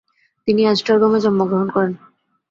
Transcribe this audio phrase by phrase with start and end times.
[0.47, 1.93] তিনি এজটারগমে জন্মগ্রহণ করেন।